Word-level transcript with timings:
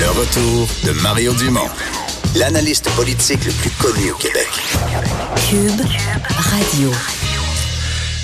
Le 0.00 0.08
retour 0.18 0.68
de 0.84 0.92
Mario 1.02 1.34
Dumont, 1.34 1.68
l'analyste 2.34 2.88
politique 2.96 3.44
le 3.44 3.52
plus 3.52 3.70
connu 3.70 4.10
au 4.10 4.14
Québec. 4.14 4.48
Cube 5.48 5.86
Radio. 6.28 6.90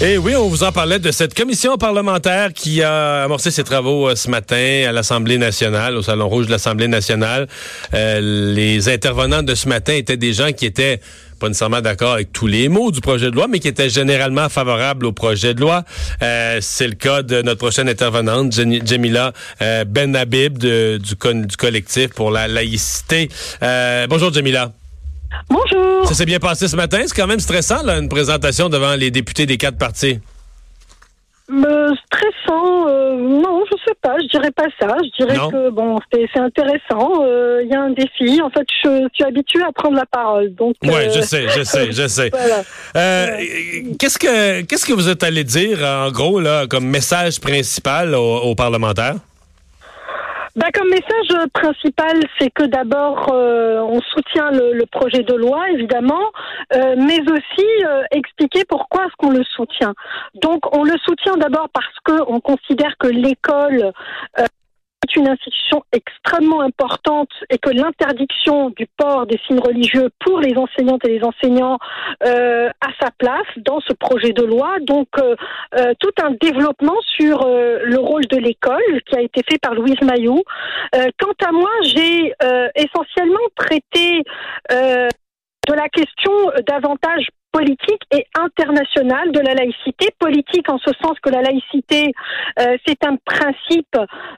Et 0.01 0.17
oui, 0.17 0.35
on 0.35 0.49
vous 0.49 0.63
en 0.63 0.73
parlait 0.73 0.99
de 0.99 1.11
cette 1.11 1.35
commission 1.35 1.77
parlementaire 1.77 2.53
qui 2.53 2.83
a 2.83 3.25
amorcé 3.25 3.51
ses 3.51 3.65
travaux 3.65 4.09
euh, 4.09 4.15
ce 4.15 4.31
matin 4.31 4.85
à 4.89 4.93
l'Assemblée 4.93 5.39
nationale, 5.39 5.97
au 5.97 6.03
Salon 6.03 6.29
Rouge 6.29 6.47
de 6.47 6.53
l'Assemblée 6.53 6.89
nationale. 6.89 7.49
Euh, 7.93 8.55
les 8.55 8.89
intervenants 8.89 9.43
de 9.43 9.55
ce 9.55 9.69
matin 9.69 9.93
étaient 9.93 10.17
des 10.17 10.33
gens 10.33 10.53
qui 10.53 10.67
étaient 10.67 11.01
pas 11.39 11.49
nécessairement 11.49 11.81
d'accord 11.81 12.15
avec 12.15 12.33
tous 12.33 12.47
les 12.47 12.69
mots 12.69 12.91
du 12.91 13.01
projet 13.01 13.31
de 13.31 13.37
loi, 13.37 13.47
mais 13.49 13.59
qui 13.59 13.69
étaient 13.69 13.91
généralement 13.91 14.49
favorables 14.49 15.07
au 15.07 15.13
projet 15.13 15.55
de 15.55 15.61
loi. 15.61 15.85
Euh, 16.23 16.59
c'est 16.61 16.89
le 16.89 16.95
cas 16.95 17.23
de 17.23 17.43
notre 17.43 17.59
prochaine 17.59 17.89
intervenante, 17.89 18.53
Jamila 18.53 19.33
euh, 19.63 19.85
Ben 19.85 20.15
Habib 20.17 20.59
du, 20.59 20.99
du 20.99 21.57
collectif 21.57 22.09
pour 22.11 22.31
la 22.31 22.49
laïcité. 22.49 23.29
bonjour 24.09 24.33
Jamila. 24.33 24.73
Bonjour. 25.51 26.07
Ça 26.07 26.15
s'est 26.15 26.27
bien 26.27 26.39
passé 26.39 26.69
ce 26.69 26.77
matin. 26.77 27.01
C'est 27.07 27.15
quand 27.15 27.27
même 27.27 27.41
stressant, 27.41 27.83
là, 27.83 27.99
une 27.99 28.09
présentation 28.09 28.69
devant 28.69 28.95
les 28.95 29.11
députés 29.11 29.47
des 29.47 29.57
quatre 29.57 29.79
partis. 29.79 30.21
Euh, 31.51 31.95
stressant, 32.07 32.89
euh, 32.89 33.17
non, 33.17 33.65
je 33.71 33.77
sais 33.87 33.95
pas, 34.03 34.17
je 34.21 34.29
dirais 34.29 34.51
pas 34.51 34.67
ça. 34.79 34.97
Je 35.03 35.25
dirais 35.25 35.37
que 35.51 35.71
bon, 35.71 35.99
c'est 36.13 36.39
intéressant. 36.39 37.25
Euh, 37.25 37.63
il 37.65 37.71
y 37.71 37.75
a 37.75 37.81
un 37.81 37.91
défi. 37.91 38.43
En 38.43 38.51
fait, 38.51 38.67
je, 38.85 39.09
suis 39.15 39.25
habituée 39.25 39.63
à 39.63 39.73
prendre 39.73 39.97
la 39.97 40.05
parole, 40.05 40.55
donc. 40.55 40.75
Ouais, 40.85 41.09
je 41.09 41.23
sais, 41.23 41.49
je 41.49 41.63
sais, 41.63 41.91
je 41.91 42.07
sais. 42.07 42.31
qu'est-ce 43.99 44.19
que 44.19 44.61
qu'est-ce 44.63 44.85
que 44.85 44.93
vous 44.93 45.09
êtes 45.09 45.23
allé 45.23 45.43
dire 45.43 45.83
en 45.85 46.11
gros 46.11 46.39
là 46.39 46.67
comme 46.67 46.87
message 46.87 47.41
principal 47.41 48.15
aux 48.15 48.55
parlementaires? 48.55 49.17
Bah, 50.59 50.67
comme 50.75 50.89
message 50.89 51.47
principal, 51.53 52.21
c'est 52.37 52.51
que 52.51 52.65
d'abord, 52.65 53.33
euh, 53.33 53.79
on 53.79 54.01
soutient 54.01 54.51
le, 54.51 54.85
projet 54.87 55.23
de 55.23 55.35
loi, 55.35 55.71
évidemment, 55.71 56.33
euh, 56.75 56.97
mais 56.99 57.21
aussi 57.21 57.67
euh, 57.87 58.03
expliquer 58.11 58.65
pourquoi 58.65 59.05
est-ce 59.05 59.15
qu'on 59.19 59.31
le 59.31 59.45
soutient. 59.45 59.95
Donc, 60.35 60.77
on 60.77 60.83
le 60.83 60.99
soutient 61.05 61.37
d'abord 61.37 61.69
parce 61.73 61.95
qu'on 62.05 62.41
considère 62.41 62.97
que 62.99 63.07
l'école 63.07 63.93
une 65.17 65.29
institution 65.29 65.83
extrêmement 65.93 66.61
importante 66.61 67.31
et 67.51 67.59
que 67.59 67.71
l'interdiction 67.71 68.71
du 68.71 68.87
port 68.97 69.27
des 69.27 69.39
signes 69.47 69.61
religieux 69.61 70.11
pour 70.21 70.41
les 70.41 70.57
enseignantes 70.57 71.05
et 71.05 71.19
les 71.19 71.25
enseignants 71.25 71.79
euh, 72.25 72.69
a 72.69 72.89
sa 73.01 73.11
place 73.19 73.47
dans 73.59 73.81
ce 73.81 73.93
projet 73.93 74.33
de 74.33 74.45
loi. 74.45 74.77
Donc 74.81 75.09
euh, 75.19 75.35
euh, 75.77 75.93
tout 75.99 76.13
un 76.23 76.33
développement 76.41 76.97
sur 77.17 77.47
le 77.47 77.99
rôle 77.99 78.27
de 78.27 78.37
l'école 78.37 79.03
qui 79.07 79.17
a 79.17 79.21
été 79.21 79.43
fait 79.49 79.59
par 79.59 79.75
Louise 79.75 80.01
Mayou. 80.03 80.43
quant 80.93 81.47
à 81.47 81.53
moi, 81.53 81.71
j'ai 81.83 82.33
essentiellement 82.75 83.39
traité 83.57 84.23
de 84.71 85.75
la 85.75 85.89
question 85.89 86.33
davantage 86.67 87.27
politique 87.59 88.03
et 88.13 88.25
internationale 88.39 89.33
de 89.33 89.41
la 89.41 89.55
laïcité. 89.55 90.09
Politique 90.19 90.71
en 90.71 90.79
ce 90.79 90.91
sens 91.03 91.19
que 91.21 91.31
la 91.31 91.43
laïcité, 91.43 92.13
euh, 92.61 92.77
c'est 92.87 93.05
un 93.05 93.17
principe 93.17 93.97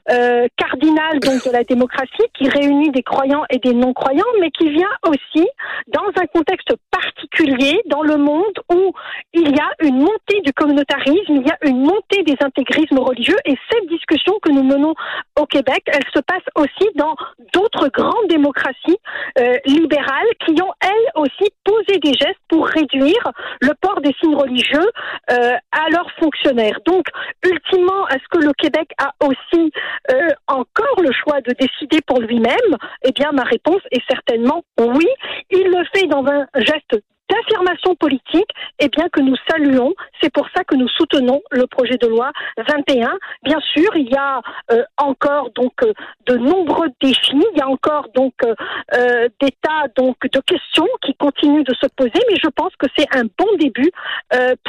euh, 0.09 0.47
cardinal 0.57 1.19
de 1.19 1.51
la 1.51 1.63
démocratie 1.63 2.27
qui 2.33 2.49
réunit 2.49 2.89
des 2.89 3.03
croyants 3.03 3.43
et 3.51 3.59
des 3.59 3.73
non-croyants, 3.73 4.33
mais 4.39 4.49
qui 4.49 4.69
vient 4.69 4.95
aussi 5.07 5.47
dans 5.87 6.09
un 6.19 6.25
contexte 6.33 6.73
particulier 6.89 7.79
dans 7.87 8.01
le 8.01 8.17
monde 8.17 8.57
où 8.73 8.93
il 9.33 9.49
y 9.49 9.59
a 9.59 9.69
une 9.81 9.99
montée 9.99 10.41
du 10.43 10.53
communautarisme, 10.53 11.35
il 11.35 11.47
y 11.47 11.51
a 11.51 11.57
une 11.61 11.81
montée 11.81 12.10
des 12.23 12.37
intégrismes 12.41 12.99
religieux, 12.99 13.37
et 13.45 13.55
cette 13.71 13.87
discussion 13.87 14.33
que 14.41 14.51
nous 14.51 14.63
menons 14.63 14.93
au 15.39 15.45
Québec, 15.45 15.83
elle 15.87 16.05
se 16.13 16.19
passe 16.19 16.43
aussi 16.55 16.89
dans 16.95 17.15
d'autres 17.53 17.89
grandes 17.89 18.27
démocraties 18.29 18.97
euh, 19.39 19.57
libérales 19.65 20.27
qui 20.45 20.61
ont 20.61 20.73
elles 20.81 21.11
aussi 21.15 21.51
posé 21.63 21.99
des 21.99 22.13
gestes 22.13 22.39
pour 22.47 22.67
réduire 22.67 23.31
le 23.61 23.73
port 23.81 24.01
des 24.01 24.13
signes 24.21 24.35
religieux 24.35 24.89
euh, 25.31 25.53
à 25.71 25.89
leurs 25.89 26.11
fonctionnaires. 26.19 26.79
Donc, 26.85 27.05
ultimement, 27.45 28.07
est-ce 28.09 28.27
que 28.29 28.45
le 28.45 28.53
Québec 28.53 28.91
a 28.97 29.11
aussi 29.25 29.71
euh, 30.11 30.29
encore 30.47 31.01
le 31.01 31.11
choix 31.11 31.41
de 31.41 31.53
décider 31.59 31.99
pour 32.05 32.19
lui-même 32.19 32.77
Eh 33.03 33.11
bien, 33.11 33.31
ma 33.31 33.43
réponse 33.43 33.81
est 33.91 34.03
certainement 34.09 34.63
oui. 34.79 35.07
Il 35.49 35.67
le 35.67 35.83
fait 35.93 36.07
dans 36.07 36.25
un 36.25 36.47
geste 36.55 37.01
d'affirmation 37.29 37.95
politique, 37.95 38.49
et 38.79 38.85
eh 38.85 38.89
bien 38.89 39.07
que 39.09 39.21
nous 39.21 39.35
saluons. 39.49 39.93
C'est 40.21 40.31
pour 40.31 40.47
ça 40.55 40.63
que 40.63 40.75
nous 40.75 40.87
soutenons 40.89 41.41
le 41.51 41.65
projet 41.67 41.97
de 41.97 42.07
loi 42.07 42.31
21. 42.57 43.17
Bien 43.43 43.59
sûr, 43.73 43.89
il 43.95 44.09
y 44.09 44.15
a 44.15 44.41
euh, 44.71 44.83
encore 44.97 45.49
euh, 45.59 45.93
de 46.27 46.37
nombreux 46.37 46.89
défis, 47.01 47.43
il 47.53 47.57
y 47.57 47.61
a 47.61 47.67
encore 47.67 48.07
donc 48.15 48.33
euh, 48.43 49.27
des 49.39 49.51
tas 49.61 49.87
donc 49.95 50.17
de 50.21 50.39
questions 50.41 50.87
qui 51.03 51.15
continuent 51.15 51.63
de 51.63 51.73
se 51.81 51.87
poser, 51.95 52.23
mais 52.29 52.37
je 52.41 52.49
pense 52.49 52.71
que 52.77 52.87
c'est 52.97 53.07
un 53.15 53.23
bon 53.23 53.57
début 53.59 53.91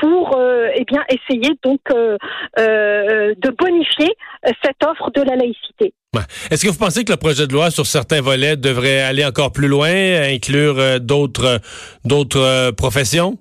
pour 0.01 0.39
eh 0.75 0.85
essayer 1.09 1.51
donc 1.62 1.81
de 1.89 3.51
bonifier 3.51 4.15
cette 4.62 4.83
offre 4.85 5.11
de 5.11 5.23
la 5.23 5.37
laïcité. 5.37 5.95
Est-ce 6.51 6.65
que 6.65 6.71
vous 6.71 6.79
pensez 6.79 7.05
que 7.05 7.12
le 7.12 7.17
projet 7.17 7.47
de 7.47 7.53
loi 7.53 7.71
sur 7.71 7.87
certains 7.87 8.21
volets 8.21 8.57
devrait 8.57 9.01
aller 9.01 9.25
encore 9.25 9.53
plus 9.53 9.69
loin, 9.69 9.91
inclure 10.23 11.01
d'autres 11.01 11.61
professions? 12.73 13.39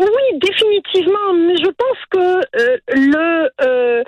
Euh, 0.00 0.04
oui, 0.04 0.38
définitivement, 0.38 1.32
mais 1.34 1.56
je 1.56 1.70
pense 1.70 1.98
que 2.10 2.40
le 2.94 4.04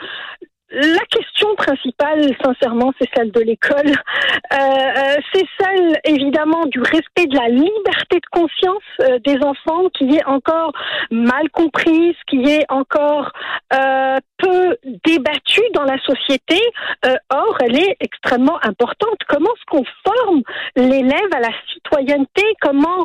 la 0.75 1.05
question 1.11 1.55
principale, 1.55 2.35
sincèrement, 2.43 2.93
c'est 2.99 3.09
celle 3.15 3.31
de 3.31 3.41
l'école. 3.41 3.91
Euh, 3.91 4.57
euh, 4.57 5.17
c'est 5.33 5.45
celle, 5.61 6.01
évidemment, 6.05 6.65
du 6.67 6.81
respect 6.81 7.27
de 7.27 7.37
la 7.37 7.49
liberté 7.49 8.17
de 8.17 8.27
conscience 8.31 8.83
euh, 9.01 9.19
des 9.25 9.37
enfants 9.45 9.89
qui 9.95 10.17
est 10.17 10.25
encore 10.25 10.73
mal 11.11 11.51
comprise, 11.51 12.15
qui 12.27 12.43
est 12.45 12.65
encore 12.71 13.33
peu 14.43 14.77
débattue 15.05 15.63
dans 15.75 15.85
la 15.85 15.99
société. 16.03 16.61
or, 17.31 17.57
elle 17.65 17.79
est 17.79 17.97
extrêmement 18.01 18.59
importante. 18.65 19.19
Comment 19.29 19.51
est-ce 19.55 19.65
qu'on 19.71 19.85
forme 20.05 20.43
l'élève 20.77 21.31
à 21.35 21.41
la 21.41 21.51
citoyenneté? 21.73 22.43
Comment 22.61 23.05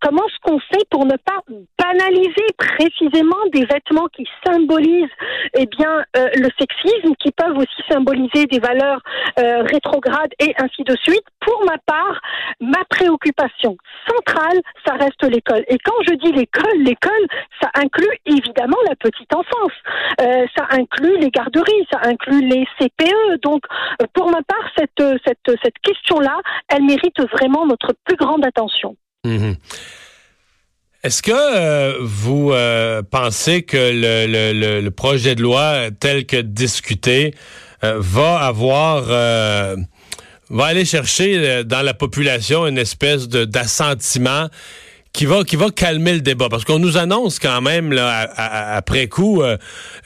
comment 0.00 0.22
est-ce 0.26 0.40
qu'on 0.42 0.58
fait 0.58 0.84
pour 0.90 1.04
ne 1.04 1.16
pas 1.16 1.40
banaliser 1.78 2.46
précisément 2.56 3.36
des 3.52 3.64
vêtements 3.64 4.08
qui 4.08 4.26
symbolisent, 4.46 5.16
eh 5.54 5.66
bien, 5.66 6.04
le 6.14 6.48
sexisme 6.58 7.14
qui 7.18 7.32
peuvent 7.32 7.56
aussi 7.56 7.82
symboliser 7.90 8.46
des 8.46 8.58
valeurs 8.58 9.00
euh, 9.38 9.62
rétrogrades 9.62 10.32
et 10.38 10.54
ainsi 10.58 10.82
de 10.84 10.96
suite? 11.02 11.24
Pour 11.40 11.64
ma 11.64 11.78
part, 11.86 12.20
ma 12.60 12.84
préoccupation 12.88 13.76
centrale, 14.08 14.60
ça 14.86 14.94
reste 14.94 15.22
l'école. 15.24 15.64
Et 15.68 15.78
quand 15.78 15.96
je 16.06 16.14
dis 16.14 16.32
l'école, 16.32 16.78
l'école, 16.78 17.26
ça 17.60 17.70
inclut 17.74 18.16
évidemment 18.26 18.76
la 18.88 18.96
petite 18.96 19.34
enfance, 19.34 19.72
euh, 20.20 20.46
inclut 20.70 21.18
les 21.18 21.30
garderies, 21.30 21.86
ça 21.92 22.00
inclut 22.02 22.46
les 22.46 22.66
CPE. 22.78 23.40
Donc, 23.42 23.62
euh, 24.00 24.06
pour 24.14 24.30
ma 24.30 24.42
part, 24.42 24.68
cette, 24.76 25.02
cette, 25.26 25.58
cette 25.62 25.78
question-là, 25.82 26.38
elle 26.68 26.84
mérite 26.84 27.20
vraiment 27.32 27.66
notre 27.66 27.94
plus 28.04 28.16
grande 28.16 28.44
attention. 28.44 28.96
Mmh 29.24 29.52
est-ce 31.02 31.22
que 31.22 31.32
euh, 31.32 31.96
vous 32.02 32.52
euh, 32.52 33.02
pensez 33.02 33.62
que 33.62 33.76
le, 33.78 34.88
projet 34.90 35.34
de 35.34 35.42
loi 35.42 35.90
tel 35.98 36.26
que 36.26 36.36
discuté 36.36 37.34
euh, 37.84 37.94
va 37.98 38.40
avoir 38.40 39.04
va 40.50 40.64
aller 40.66 40.84
chercher 40.84 41.64
dans 41.64 41.80
la 41.82 41.94
population 41.94 42.66
une 42.66 42.76
espèce 42.76 43.28
d'assentiment 43.28 44.48
qui 45.12 45.26
va 45.26 45.42
qui 45.44 45.56
va 45.56 45.70
calmer 45.70 46.14
le 46.14 46.20
débat. 46.20 46.48
Parce 46.48 46.64
qu'on 46.64 46.78
nous 46.78 46.96
annonce 46.96 47.38
quand 47.38 47.60
même 47.60 47.92
là 47.92 48.30
après 48.76 49.08
coup 49.08 49.42
euh, 49.42 49.56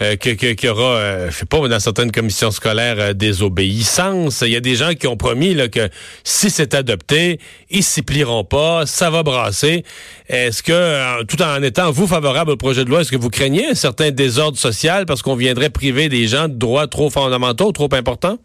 euh 0.00 0.16
que 0.16 0.30
qu'il 0.30 0.64
y 0.64 0.68
aura 0.68 0.96
euh, 0.96 1.30
je 1.30 1.36
sais 1.36 1.46
pas 1.46 1.66
dans 1.68 1.80
certaines 1.80 2.10
commissions 2.10 2.50
scolaires 2.50 2.96
euh, 2.98 3.12
des 3.12 3.42
obéissances. 3.42 4.42
Il 4.42 4.52
y 4.52 4.56
a 4.56 4.60
des 4.60 4.76
gens 4.76 4.94
qui 4.94 5.06
ont 5.06 5.16
promis 5.16 5.54
là 5.54 5.68
que 5.68 5.88
si 6.24 6.50
c'est 6.50 6.74
adopté 6.74 7.38
ils 7.70 7.84
s'y 7.84 8.02
plieront 8.02 8.44
pas 8.44 8.86
ça 8.86 9.10
va 9.10 9.22
brasser. 9.22 9.84
Est-ce 10.28 10.62
que 10.62 11.22
tout 11.24 11.40
en 11.42 11.62
étant 11.62 11.90
vous 11.90 12.06
favorable 12.06 12.52
au 12.52 12.56
projet 12.56 12.84
de 12.84 12.90
loi 12.90 13.02
est-ce 13.02 13.10
que 13.10 13.16
vous 13.16 13.30
craignez 13.30 13.66
un 13.68 13.74
certain 13.74 14.10
désordre 14.10 14.58
social 14.58 15.04
parce 15.06 15.22
qu'on 15.22 15.36
viendrait 15.36 15.70
priver 15.70 16.08
des 16.08 16.26
gens 16.26 16.48
de 16.48 16.54
droits 16.54 16.86
trop 16.86 17.10
fondamentaux 17.10 17.72
trop 17.72 17.88
importants? 17.92 18.38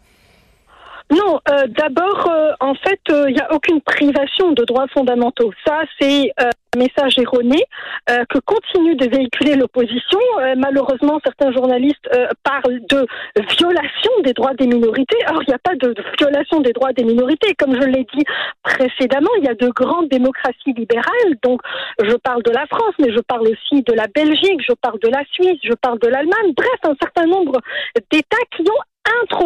Non, 1.10 1.40
euh, 1.50 1.66
d'abord, 1.66 2.30
euh, 2.30 2.52
en 2.60 2.74
fait, 2.74 3.00
il 3.08 3.14
euh, 3.14 3.30
n'y 3.30 3.40
a 3.40 3.52
aucune 3.52 3.80
privation 3.80 4.52
de 4.52 4.64
droits 4.64 4.86
fondamentaux. 4.94 5.50
Ça, 5.66 5.80
c'est 6.00 6.32
un 6.38 6.78
message 6.78 7.18
erroné 7.18 7.64
que 8.06 8.38
continue 8.38 8.94
de 8.94 9.08
véhiculer 9.08 9.56
l'opposition. 9.56 10.20
malheureusement, 10.56 11.20
certains 11.24 11.52
journalistes 11.52 12.08
parlent 12.44 12.80
de 12.88 13.06
violation 13.58 14.12
des 14.22 14.32
droits 14.32 14.54
des 14.54 14.68
minorités. 14.68 15.16
Or, 15.28 15.42
il 15.42 15.48
n'y 15.48 15.54
a 15.54 15.58
pas 15.58 15.74
de, 15.74 15.94
violation 16.18 16.60
des 16.60 16.72
droits 16.72 16.92
des 16.92 17.02
minorités. 17.02 17.54
Comme 17.58 17.74
je 17.74 17.86
l'ai 17.86 18.06
dit 18.14 18.24
précédemment, 18.62 19.30
il 19.38 19.44
y 19.44 19.48
a 19.48 19.54
de 19.54 19.68
grandes 19.68 20.08
démocraties 20.08 20.72
libérales. 20.76 21.34
Donc, 21.42 21.60
je 22.00 22.14
parle 22.16 22.42
de 22.44 22.52
la 22.52 22.66
France, 22.66 22.94
mais 23.00 23.12
je 23.12 23.20
parle 23.20 23.48
aussi 23.48 23.82
de 23.82 23.92
la 23.92 24.06
Belgique, 24.06 24.60
je 24.66 24.74
parle 24.80 25.00
de 25.00 25.08
la 25.08 25.24
Suisse, 25.32 25.58
je 25.64 25.74
parle 25.74 25.98
de 25.98 26.08
l'Allemagne. 26.08 26.52
Bref, 26.56 26.78
un 26.84 26.96
certain 27.02 27.26
nombre 27.26 27.60
d'États 28.12 28.44
qui 28.56 28.62
ont 28.62 28.82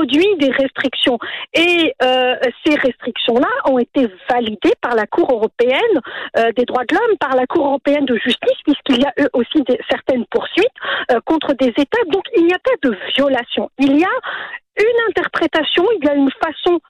introduit 0.05 0.37
des 0.39 0.51
restrictions. 0.51 1.19
Et 1.55 1.95
euh, 2.03 2.35
ces 2.65 2.75
restrictions-là 2.75 3.49
ont 3.67 3.79
été 3.79 4.09
validées 4.31 4.75
par 4.81 4.95
la 4.95 5.07
Cour 5.07 5.31
européenne 5.33 6.01
euh, 6.37 6.53
des 6.57 6.65
droits 6.65 6.85
de 6.89 6.95
l'homme, 6.95 7.17
par 7.19 7.35
la 7.35 7.47
Cour 7.47 7.67
européenne 7.67 8.05
de 8.05 8.17
justice, 8.17 8.59
puisqu'il 8.65 9.03
y 9.03 9.05
a 9.05 9.13
eux 9.21 9.31
aussi 9.33 9.63
certaines 9.91 10.25
poursuites 10.27 10.67
euh, 11.11 11.21
contre 11.25 11.55
des 11.55 11.69
États. 11.69 12.05
Donc 12.11 12.25
il 12.37 12.47
n'y 12.47 12.55
a 12.55 12.59
pas 12.59 12.89
de 12.89 12.97
violation. 13.17 13.71
Il 13.79 13.99
y 13.99 14.05
a 14.05 14.17
une 14.79 15.09
interprétation, 15.09 15.85
il 15.99 16.05
y 16.05 16.09
a 16.09 16.15
une 16.15 16.31
façon 16.43 16.81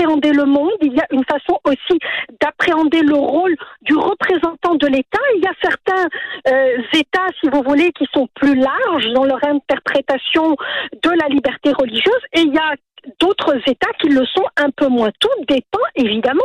le 0.00 0.44
monde, 0.44 0.72
il 0.80 0.94
y 0.94 1.00
a 1.00 1.06
une 1.10 1.24
façon 1.24 1.58
aussi 1.64 1.98
d'appréhender 2.40 3.02
le 3.02 3.14
rôle 3.14 3.54
du 3.82 3.94
représentant 3.94 4.74
de 4.74 4.86
l'État. 4.86 5.20
Il 5.36 5.42
y 5.42 5.46
a 5.46 5.54
certains 5.62 6.08
euh, 6.48 6.82
États, 6.92 7.26
si 7.40 7.48
vous 7.50 7.62
voulez, 7.62 7.92
qui 7.92 8.06
sont 8.12 8.28
plus 8.34 8.54
larges 8.54 9.12
dans 9.14 9.24
leur 9.24 9.42
interprétation 9.44 10.56
de 11.02 11.10
la 11.10 11.28
liberté 11.28 11.72
religieuse 11.72 12.22
et 12.34 12.40
il 12.40 12.54
y 12.54 12.58
a 12.58 12.74
d'autres 13.22 13.56
États 13.66 13.92
qui 14.00 14.08
le 14.08 14.26
sont 14.26 14.44
un 14.56 14.70
peu 14.70 14.88
moins. 14.88 15.10
Tout 15.20 15.44
dépend 15.48 15.86
évidemment 15.94 16.40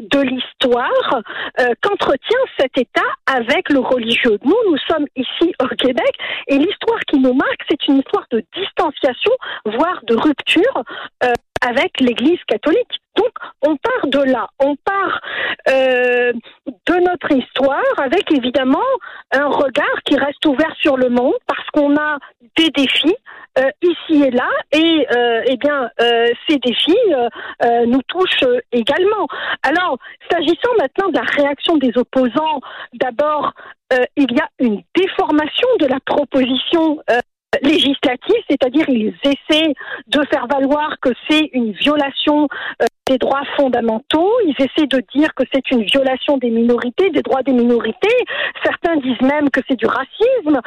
de 0.00 0.20
l'histoire 0.20 1.20
euh, 1.60 1.66
qu'entretient 1.82 2.38
cet 2.58 2.78
État 2.78 3.10
avec 3.26 3.68
le 3.68 3.80
religieux. 3.80 4.38
Nous, 4.42 4.56
nous 4.70 4.78
sommes 4.88 5.06
ici 5.14 5.52
au 5.62 5.68
Québec 5.76 6.12
et 6.48 6.56
l'histoire 6.56 7.00
qui 7.06 7.18
nous 7.18 7.34
marque, 7.34 7.60
c'est 7.68 7.86
une 7.86 7.98
histoire 7.98 8.24
de 8.30 8.42
distanciation, 8.56 9.32
voire 9.66 10.00
de 10.06 10.16
rupture. 10.16 10.82
Euh, 11.22 11.32
avec 11.64 12.00
l'Église 12.00 12.40
catholique. 12.48 13.00
Donc, 13.16 13.30
on 13.62 13.76
part 13.76 14.06
de 14.06 14.18
là, 14.18 14.48
on 14.58 14.74
part 14.76 15.20
euh, 15.68 16.32
de 16.66 16.94
notre 16.94 17.30
histoire 17.30 17.84
avec 17.98 18.32
évidemment 18.32 18.80
un 19.30 19.46
regard 19.46 20.02
qui 20.04 20.16
reste 20.16 20.44
ouvert 20.46 20.74
sur 20.80 20.96
le 20.96 21.08
monde 21.08 21.34
parce 21.46 21.68
qu'on 21.72 21.96
a 21.96 22.18
des 22.56 22.70
défis 22.70 23.14
euh, 23.58 23.70
ici 23.82 24.22
et 24.22 24.30
là 24.30 24.48
et 24.72 25.06
euh, 25.14 25.42
eh 25.46 25.56
bien 25.56 25.90
euh, 26.00 26.26
ces 26.48 26.58
défis 26.58 26.96
euh, 27.12 27.86
nous 27.86 28.00
touchent 28.08 28.48
également. 28.72 29.26
Alors, 29.62 29.98
s'agissant 30.30 30.72
maintenant 30.78 31.08
de 31.08 31.18
la 31.18 31.24
réaction 31.24 31.76
des 31.76 31.92
opposants, 31.96 32.60
d'abord, 32.94 33.52
il 34.16 34.32
y 34.32 34.40
a 34.40 34.48
une 34.58 34.82
déformation 34.94 35.68
de 35.78 35.86
la 35.86 36.00
proposition 36.00 37.02
législative, 37.60 38.42
c'est-à-dire 38.48 38.88
ils 38.88 39.14
essaient 39.24 39.74
de 40.08 40.22
faire 40.30 40.46
valoir 40.46 40.96
que 41.00 41.10
c'est 41.28 41.50
une 41.52 41.72
violation 41.72 42.48
euh, 42.80 42.86
des 43.08 43.18
droits 43.18 43.42
fondamentaux, 43.56 44.30
ils 44.46 44.54
essaient 44.58 44.86
de 44.86 45.02
dire 45.14 45.34
que 45.34 45.42
c'est 45.52 45.70
une 45.70 45.82
violation 45.82 46.38
des 46.38 46.50
minorités, 46.50 47.10
des 47.10 47.20
droits 47.20 47.42
des 47.42 47.52
minorités, 47.52 48.16
certains 48.64 48.96
disent 48.96 49.20
même 49.20 49.50
que 49.50 49.60
c'est 49.68 49.76
du 49.76 49.86
racisme, 49.86 50.60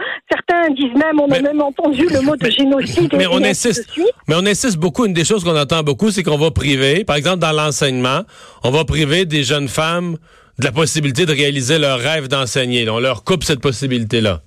certains 0.66 0.74
disent 0.74 0.94
même, 0.94 1.20
on 1.20 1.32
a 1.32 1.42
même 1.42 1.62
entendu 1.62 2.08
le 2.08 2.22
mot 2.22 2.36
de 2.36 2.50
génocide. 2.50 3.14
Mais, 3.16 3.28
on 3.28 3.44
insiste, 3.44 3.90
mais 4.28 4.36
on 4.36 4.46
insiste 4.46 4.78
beaucoup, 4.78 5.06
une 5.06 5.14
des 5.14 5.26
choses 5.26 5.44
qu'on 5.44 5.58
entend 5.58 5.84
beaucoup, 5.84 6.12
c'est 6.12 6.24
qu'on 6.24 6.38
va 6.38 6.52
priver, 6.52 7.04
par 7.04 7.16
exemple 7.16 7.40
dans 7.40 7.52
l'enseignement, 7.52 8.22
on 8.64 8.72
va 8.72 8.86
priver 8.86 9.26
des 9.26 9.44
jeunes 9.44 9.68
femmes 9.68 10.18
de 10.60 10.66
la 10.66 10.72
possibilité 10.72 11.26
de 11.26 11.34
réaliser 11.34 11.78
leur 11.80 12.00
rêve 12.00 12.28
d'enseigner. 12.28 12.90
On 12.90 13.00
leur 13.00 13.24
coupe 13.24 13.44
cette 13.44 13.62
possibilité-là. 13.62 14.42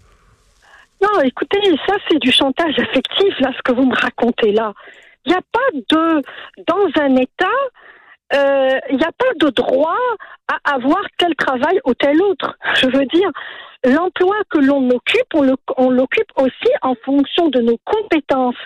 Non, 1.03 1.21
écoutez, 1.23 1.59
ça 1.87 1.95
c'est 2.09 2.19
du 2.19 2.33
chantage 2.33 2.79
affectif, 2.79 3.39
là, 3.41 3.51
ce 3.57 3.63
que 3.63 3.73
vous 3.73 3.87
me 3.87 3.95
racontez 3.95 4.53
là. 4.53 4.73
Il 5.27 5.31
n'y 5.31 5.37
a 5.37 5.43
pas 5.53 5.59
de, 5.75 6.23
dans 6.67 7.03
un 7.03 7.17
État, 7.17 7.47
euh, 8.35 8.79
il 8.91 8.97
n'y 8.97 9.05
a 9.05 9.13
pas 9.13 9.33
de 9.41 9.51
droit 9.51 9.97
à 10.49 10.75
avoir 10.75 11.03
tel 11.19 11.35
travail 11.35 11.81
ou 11.85 11.95
tel 11.95 12.21
autre. 12.23 12.57
Je 12.75 12.87
veux 12.87 13.07
dire, 13.07 13.31
l'emploi 13.85 14.37
que 14.51 14.59
l'on 14.59 14.91
occupe, 14.91 15.35
on 15.77 15.91
l'occupe 15.91 16.31
aussi 16.37 16.73
en 16.83 16.95
fonction 17.05 17.49
de 17.49 17.61
nos 17.61 17.79
compétences. 17.85 18.57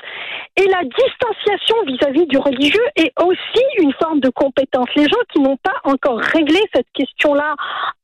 Et 0.56 0.66
la 0.66 0.82
distanciation 0.82 1.76
vis-à-vis 1.86 2.26
du 2.26 2.38
religieux 2.38 2.84
est 2.96 3.12
aussi 3.20 3.64
une 3.78 3.92
forme 3.94 4.20
de 4.20 4.30
compétence. 4.30 4.88
Les 4.96 5.04
gens 5.04 5.22
qui 5.32 5.40
n'ont 5.40 5.58
pas 5.58 5.76
encore 5.84 6.18
réglé 6.18 6.58
cette 6.74 6.90
question-là 6.94 7.54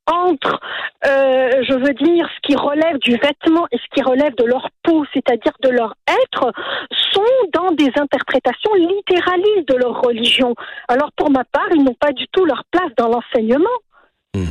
entre, 0.07 0.59
euh, 1.07 1.63
je 1.69 1.75
veux 1.75 1.93
dire, 1.93 2.29
ce 2.35 2.41
qui 2.49 2.57
relève 2.57 2.99
du 2.99 3.17
vêtement 3.17 3.67
et 3.71 3.77
ce 3.77 3.95
qui 3.95 4.03
relève 4.03 4.35
de 4.37 4.45
leur 4.45 4.69
peau, 4.83 5.05
c'est-à-dire 5.13 5.53
de 5.63 5.69
leur 5.69 5.95
être, 6.09 6.53
sont 7.19 7.51
dans 7.61 7.71
des 7.73 7.91
interprétations 7.97 8.75
littéralistes 8.75 9.69
de 9.69 9.77
leur 9.77 10.01
religion. 10.01 10.55
Alors 10.89 11.11
pour 11.17 11.31
ma 11.31 11.45
part, 11.45 11.69
ils 11.75 11.83
n'ont 11.83 11.97
pas 11.99 12.13
du 12.13 12.27
tout 12.33 12.45
leur 12.45 12.63
place 12.71 12.91
dans 12.97 13.09
l'enseignement. 13.09 13.67
Hmm. 14.35 14.45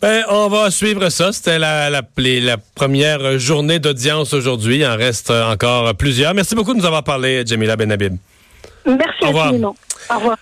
Ben, 0.00 0.22
on 0.28 0.48
va 0.48 0.70
suivre 0.70 1.08
ça. 1.08 1.32
C'était 1.32 1.58
la, 1.58 1.88
la, 1.88 2.02
la, 2.16 2.56
première 2.74 3.38
journée 3.38 3.78
d'audience 3.78 4.34
aujourd'hui. 4.34 4.78
Il 4.78 4.86
en 4.86 4.96
reste 4.96 5.30
encore 5.30 5.94
plusieurs. 5.94 6.34
Merci 6.34 6.54
beaucoup 6.54 6.74
de 6.74 6.78
nous 6.78 6.86
avoir 6.86 7.04
parlé, 7.04 7.42
Jamila 7.46 7.76
Benhabib. 7.76 8.16
Merci 8.84 9.24
Au 9.24 9.38
infiniment. 9.38 9.74
Au 10.10 10.18
revoir. 10.18 10.36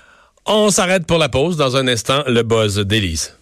On 0.46 0.70
s'arrête 0.70 1.06
pour 1.06 1.19
la 1.19 1.29
pause. 1.29 1.56
Dans 1.56 1.76
un 1.76 1.87
instant, 1.87 2.25
le 2.26 2.43
buzz 2.43 2.79
d'Élise. 2.79 3.38